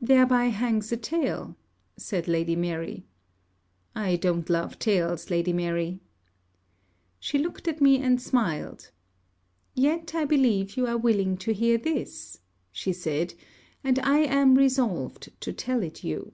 'Thereby 0.00 0.46
hangs 0.46 0.90
a 0.92 0.96
tale,' 0.96 1.54
said 1.98 2.26
Lady 2.26 2.56
Mary. 2.56 3.04
'I 3.94 4.16
don't 4.16 4.48
love 4.48 4.78
tales, 4.78 5.28
Lady 5.28 5.52
Mary.' 5.52 6.00
She 7.20 7.36
looked 7.36 7.68
at 7.68 7.78
me, 7.78 7.98
and 7.98 8.18
smiled. 8.18 8.90
'Yet, 9.74 10.14
I 10.14 10.24
believe 10.24 10.78
you 10.78 10.86
are 10.86 10.96
willing 10.96 11.36
to 11.44 11.52
hear 11.52 11.76
this,' 11.76 12.40
she 12.72 12.94
said, 12.94 13.34
'and 13.84 13.98
I 13.98 14.20
am 14.20 14.54
resolved 14.54 15.38
to 15.42 15.52
tell 15.52 15.82
it 15.82 16.02
you.' 16.02 16.32